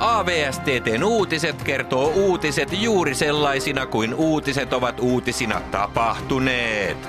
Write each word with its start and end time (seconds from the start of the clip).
AVSTTn 0.00 1.04
uutiset 1.04 1.62
kertoo 1.62 2.06
uutiset 2.08 2.68
juuri 2.72 3.14
sellaisina 3.14 3.86
kuin 3.86 4.14
uutiset 4.14 4.72
ovat 4.72 5.00
uutisina 5.00 5.60
tapahtuneet. 5.70 7.08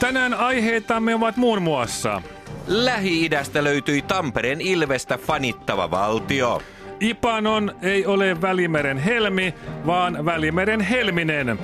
Tänään 0.00 0.34
aiheitamme 0.34 1.14
ovat 1.14 1.36
muun 1.36 1.62
muassa 1.62 2.22
Lähi-idästä 2.66 3.64
löytyi 3.64 4.02
Tampereen 4.02 4.60
Ilvestä 4.60 5.18
fanittava 5.18 5.90
valtio. 5.90 6.62
Ipanon 7.00 7.76
ei 7.82 8.06
ole 8.06 8.40
Välimeren 8.42 8.98
helmi, 8.98 9.54
vaan 9.86 10.24
Välimeren 10.24 10.80
helminen. 10.80 11.58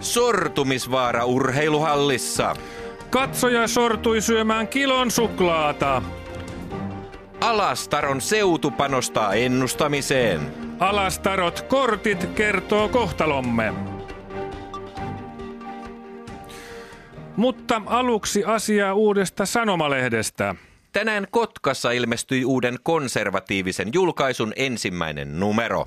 Sortumisvaara 0.00 1.24
urheiluhallissa. 1.24 2.56
Katsoja 3.10 3.68
sortui 3.68 4.20
syömään 4.20 4.68
kilon 4.68 5.10
suklaata. 5.10 6.02
Alastaron 7.40 8.20
seutu 8.20 8.70
panostaa 8.70 9.34
ennustamiseen. 9.34 10.40
Alastarot 10.78 11.60
kortit 11.60 12.26
kertoo 12.34 12.88
kohtalomme. 12.88 13.74
Mutta 17.36 17.82
aluksi 17.86 18.44
asiaa 18.44 18.94
uudesta 18.94 19.46
sanomalehdestä. 19.46 20.54
Tänään 20.92 21.26
Kotkassa 21.30 21.90
ilmestyi 21.90 22.44
uuden 22.44 22.78
konservatiivisen 22.82 23.88
julkaisun 23.92 24.52
ensimmäinen 24.56 25.40
numero. 25.40 25.86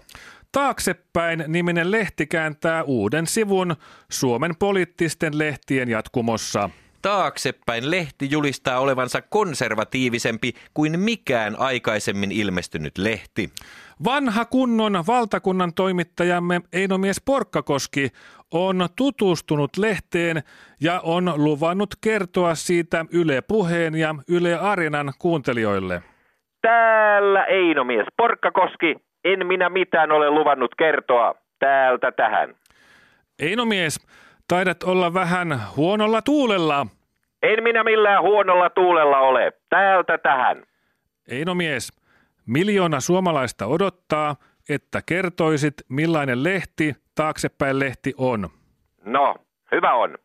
Taaksepäin 0.51 1.43
niminen 1.47 1.91
lehti 1.91 2.27
kääntää 2.27 2.83
uuden 2.83 3.27
sivun 3.27 3.75
Suomen 4.11 4.55
poliittisten 4.59 5.37
lehtien 5.37 5.89
jatkumossa. 5.89 6.69
Taaksepäin 7.03 7.91
lehti 7.91 8.27
julistaa 8.31 8.79
olevansa 8.79 9.21
konservatiivisempi 9.21 10.53
kuin 10.73 10.99
mikään 10.99 11.55
aikaisemmin 11.59 12.31
ilmestynyt 12.31 12.97
lehti. 12.97 13.49
Vanha 14.03 14.45
kunnon 14.45 15.03
valtakunnan 15.07 15.73
toimittajamme 15.73 16.61
Einomies 16.73 17.21
Porkkakoski 17.25 18.09
on 18.51 18.87
tutustunut 18.95 19.77
lehteen 19.77 20.43
ja 20.81 20.99
on 21.03 21.33
luvannut 21.35 21.89
kertoa 22.03 22.55
siitä 22.55 23.05
Yle 23.13 23.41
Puheen 23.41 23.95
ja 23.95 24.15
Yle 24.29 24.55
Arenan 24.55 25.13
kuuntelijoille. 25.19 26.03
Täällä 26.61 27.45
Einomies 27.45 28.07
Porkkakoski. 28.17 28.95
En 29.23 29.47
minä 29.47 29.69
mitään 29.69 30.11
ole 30.11 30.29
luvannut 30.29 30.75
kertoa 30.75 31.35
täältä 31.59 32.11
tähän. 32.11 32.55
Einomies, 33.39 34.07
taidat 34.47 34.83
olla 34.83 35.13
vähän 35.13 35.59
huonolla 35.77 36.21
tuulella. 36.21 36.87
En 37.43 37.63
minä 37.63 37.83
millään 37.83 38.21
huonolla 38.21 38.69
tuulella 38.69 39.19
ole. 39.19 39.51
Täältä 39.69 40.17
tähän. 40.17 40.63
Einomies, 41.27 42.01
miljoona 42.45 42.99
suomalaista 42.99 43.65
odottaa, 43.65 44.35
että 44.69 45.01
kertoisit 45.05 45.73
millainen 45.89 46.43
lehti 46.43 46.95
taaksepäin 47.15 47.79
lehti 47.79 48.13
on. 48.17 48.49
No, 49.05 49.35
hyvä 49.71 49.93
on. 49.93 50.17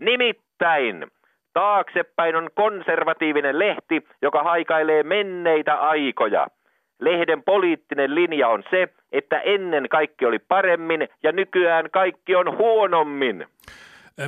Nimittäin 0.00 1.06
taaksepäin 1.52 2.36
on 2.36 2.50
konservatiivinen 2.54 3.58
lehti, 3.58 4.08
joka 4.22 4.42
haikailee 4.42 5.02
menneitä 5.02 5.74
aikoja. 5.74 6.46
Lehden 7.00 7.42
poliittinen 7.42 8.14
linja 8.14 8.48
on 8.48 8.64
se, 8.70 8.88
että 9.12 9.40
ennen 9.40 9.88
kaikki 9.88 10.26
oli 10.26 10.38
paremmin 10.38 11.08
ja 11.22 11.32
nykyään 11.32 11.90
kaikki 11.90 12.34
on 12.34 12.56
huonommin. 12.58 13.46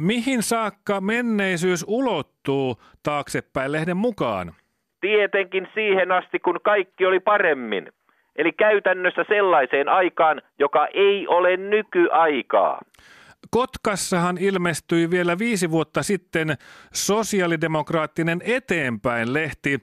Mihin 0.01 0.43
saakka 0.43 1.01
menneisyys 1.01 1.85
ulottuu 1.89 2.77
taaksepäin 3.03 3.73
lehden 3.73 3.97
mukaan? 3.97 4.53
Tietenkin 5.01 5.69
siihen 5.75 6.13
asti, 6.13 6.39
kun 6.39 6.61
kaikki 6.63 7.07
oli 7.07 7.21
paremmin. 7.21 7.93
Eli 8.37 8.53
käytännössä 8.53 9.25
sellaiseen 9.29 9.89
aikaan, 9.89 10.43
joka 10.59 10.87
ei 10.87 11.27
ole 11.29 11.57
nykyaikaa. 11.57 12.81
Kotkassahan 13.51 14.39
ilmestyi 14.39 15.11
vielä 15.11 15.39
viisi 15.39 15.71
vuotta 15.71 16.03
sitten 16.03 16.55
sosiaalidemokraattinen 16.93 18.39
eteenpäin-lehti. 18.45 19.79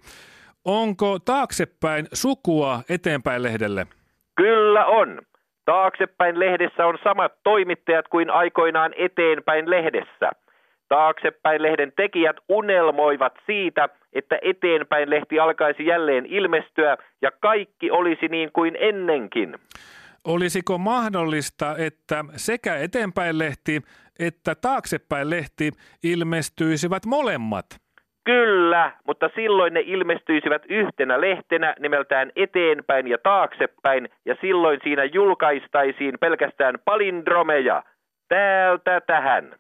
Onko 0.66 1.20
taaksepäin 1.20 2.08
sukua 2.14 2.80
eteenpäin-lehdelle? 2.90 3.88
Kyllä 4.36 4.86
on. 4.86 5.22
Taaksepäin 5.66 6.40
lehdessä 6.40 6.86
on 6.86 6.98
samat 7.04 7.34
toimittajat 7.44 8.08
kuin 8.08 8.30
aikoinaan 8.30 8.94
eteenpäin 8.98 9.70
lehdessä. 9.70 10.32
Taaksepäin 10.90 11.62
lehden 11.62 11.94
tekijät 11.96 12.36
unelmoivat 12.50 13.34
siitä, 13.46 13.90
että 14.14 14.40
eteenpäin 14.42 15.10
lehti 15.10 15.40
alkaisi 15.40 15.86
jälleen 15.86 16.26
ilmestyä 16.26 16.98
ja 17.22 17.32
kaikki 17.40 17.92
olisi 17.92 18.28
niin 18.28 18.50
kuin 18.54 18.78
ennenkin. 18.80 19.56
Olisiko 20.24 20.78
mahdollista, 20.78 21.76
että 21.78 22.26
sekä 22.36 22.78
eteenpäin 22.78 23.40
lehti 23.40 23.82
että 24.20 24.56
taaksepäin 24.56 25.30
lehti 25.30 25.72
ilmestyisivät 26.04 27.06
molemmat? 27.06 27.66
Kyllä, 28.26 28.92
mutta 29.08 29.30
silloin 29.36 29.74
ne 29.74 29.84
ilmestyisivät 29.86 30.62
yhtenä 30.70 31.22
lehtenä 31.22 31.76
nimeltään 31.80 32.32
eteenpäin 32.36 33.08
ja 33.08 33.18
taaksepäin, 33.18 34.10
ja 34.26 34.36
silloin 34.42 34.80
siinä 34.84 35.04
julkaistaisiin 35.04 36.20
pelkästään 36.20 36.76
palindromeja. 36.86 37.84
Täältä 38.28 39.02
tähän. 39.02 39.56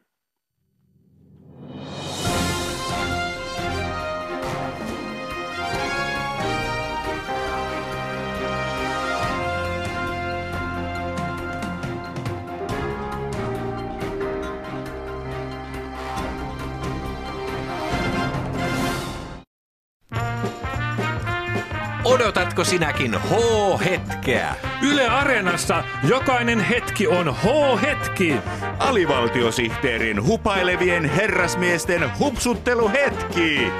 Odotatko 22.05 22.63
sinäkin 22.63 23.15
H-hetkeä? 23.15 24.55
Yle 24.81 25.07
Areenassa 25.07 25.83
jokainen 26.07 26.59
hetki 26.59 27.07
on 27.07 27.35
H-hetki. 27.35 28.35
Alivaltiosihteerin 28.79 30.23
hupailevien 30.23 31.05
herrasmiesten 31.05 32.11
hupsutteluhetki. 32.19 33.71